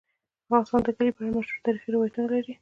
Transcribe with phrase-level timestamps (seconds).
[0.45, 2.53] افغانستان د کلي په اړه مشهور تاریخی روایتونه لري.